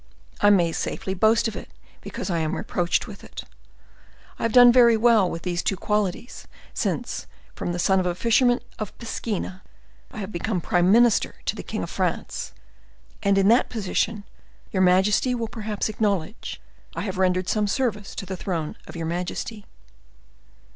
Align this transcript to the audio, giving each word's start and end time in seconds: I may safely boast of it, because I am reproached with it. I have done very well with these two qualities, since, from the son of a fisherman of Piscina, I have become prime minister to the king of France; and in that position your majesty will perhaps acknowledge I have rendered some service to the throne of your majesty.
I 0.39 0.49
may 0.49 0.71
safely 0.71 1.13
boast 1.13 1.47
of 1.47 1.55
it, 1.55 1.69
because 2.01 2.31
I 2.31 2.39
am 2.39 2.55
reproached 2.55 3.05
with 3.05 3.23
it. 3.23 3.43
I 4.39 4.41
have 4.41 4.51
done 4.51 4.71
very 4.71 4.97
well 4.97 5.29
with 5.29 5.43
these 5.43 5.61
two 5.61 5.75
qualities, 5.77 6.47
since, 6.73 7.27
from 7.53 7.71
the 7.71 7.77
son 7.77 7.99
of 7.99 8.07
a 8.07 8.15
fisherman 8.15 8.61
of 8.79 8.97
Piscina, 8.97 9.61
I 10.09 10.17
have 10.17 10.31
become 10.31 10.59
prime 10.59 10.91
minister 10.91 11.35
to 11.45 11.55
the 11.55 11.61
king 11.61 11.83
of 11.83 11.91
France; 11.91 12.51
and 13.21 13.37
in 13.37 13.47
that 13.49 13.69
position 13.69 14.23
your 14.71 14.81
majesty 14.81 15.35
will 15.35 15.47
perhaps 15.47 15.87
acknowledge 15.87 16.59
I 16.95 17.01
have 17.01 17.19
rendered 17.19 17.47
some 17.47 17.67
service 17.67 18.15
to 18.15 18.25
the 18.25 18.35
throne 18.35 18.77
of 18.87 18.95
your 18.95 19.05
majesty. 19.05 19.67